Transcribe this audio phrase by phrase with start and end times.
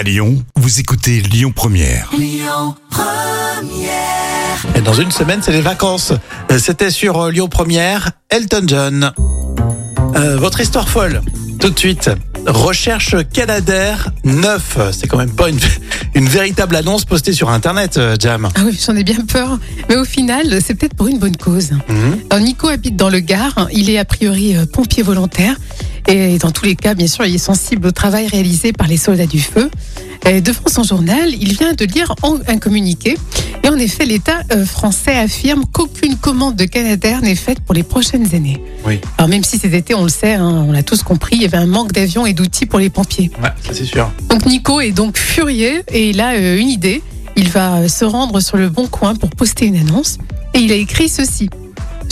[0.00, 2.10] À Lyon, vous écoutez Lyon Première.
[4.74, 6.14] Et dans une semaine, c'est les vacances.
[6.50, 9.12] Euh, C'était sur euh, Lyon Première, Elton John.
[10.16, 11.20] Euh, votre histoire folle,
[11.58, 12.10] tout de suite.
[12.46, 14.78] Recherche Canadair 9.
[14.92, 15.58] C'est quand même pas une,
[16.14, 18.48] une véritable annonce postée sur Internet, Jam.
[18.54, 19.58] Ah oui, j'en ai bien peur.
[19.90, 21.72] Mais au final, c'est peut-être pour une bonne cause.
[22.30, 23.68] Alors, Nico habite dans le Gard.
[23.70, 25.56] Il est a priori pompier volontaire.
[26.08, 28.96] Et dans tous les cas, bien sûr, il est sensible au travail réalisé par les
[28.96, 29.70] soldats du feu.
[30.26, 32.14] Et devant son journal, il vient de lire
[32.46, 33.16] un communiqué.
[33.64, 37.82] Et en effet, l'État euh, français affirme qu'aucune commande de Canadair n'est faite pour les
[37.82, 38.62] prochaines années.
[38.86, 39.00] Oui.
[39.18, 41.44] Alors même si cet été, on le sait, hein, on l'a tous compris, il y
[41.44, 43.30] avait un manque d'avions et d'outils pour les pompiers.
[43.42, 44.10] Ouais, ça c'est sûr.
[44.28, 47.02] Donc Nico est donc furieux et il a euh, une idée.
[47.36, 50.18] Il va euh, se rendre sur le bon coin pour poster une annonce
[50.54, 51.48] et il a écrit ceci.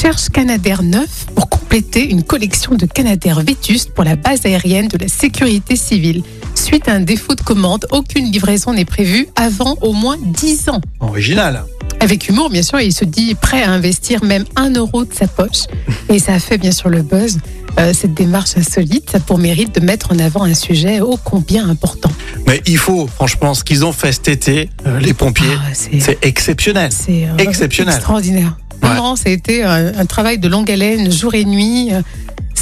[0.00, 4.98] Cherche Canadair 9 pour compléter une collection de Canadair vétustes pour la base aérienne de
[4.98, 6.22] la sécurité civile.
[6.70, 10.80] Suite à un défaut de commande, aucune livraison n'est prévue avant au moins 10 ans.
[11.00, 11.64] Original.
[11.98, 15.26] Avec humour, bien sûr, il se dit prêt à investir même un euro de sa
[15.26, 15.64] poche.
[16.08, 17.38] Et ça a fait bien sûr le buzz.
[17.80, 21.18] Euh, cette démarche insolite, ça a pour mérite de mettre en avant un sujet ô
[21.24, 22.12] combien important.
[22.46, 26.18] Mais il faut, franchement, ce qu'ils ont fait cet été, euh, les pompiers, Ah, c'est-
[26.24, 26.92] exceptionnel.
[26.92, 27.94] C'est euh, Exceptionnel.
[27.96, 28.56] Extraordinaire.
[28.80, 28.88] Ouais.
[28.90, 31.90] Vraiment, ça a été un, un travail de longue haleine, jour et nuit.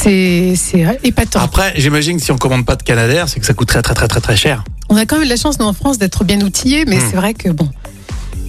[0.02, 0.54] C'est
[1.04, 1.40] épatant.
[1.40, 3.94] Après, j'imagine que si on commande pas de Canadair, c'est que ça coûte très très
[3.94, 4.64] très très très cher.
[4.88, 7.02] On a quand même la chance, nous, en France, d'être bien outillés, mais Hmm.
[7.10, 7.68] c'est vrai que bon,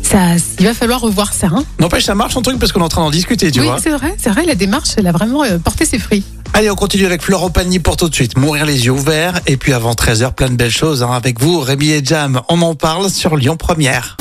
[0.03, 1.47] ça, il va falloir revoir ça.
[1.47, 1.63] Hein.
[1.79, 3.79] N'empêche, ça marche son truc parce qu'on est en train d'en discuter, tu oui, vois.
[3.81, 6.23] c'est vrai, c'est vrai, la démarche, elle a vraiment euh, porté ses fruits.
[6.53, 8.37] Allez, on continue avec Florent Pagny pour tout de suite.
[8.37, 9.39] Mourir les yeux ouverts.
[9.45, 12.41] Et puis avant 13h, plein de belles choses hein, avec vous, Rémi et Jam.
[12.49, 14.17] On en parle sur Lyon Première.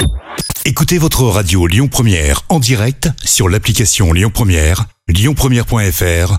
[0.67, 6.39] Écoutez votre radio Lyon Première en direct sur l'application Lyon Première, lyonpremière.fr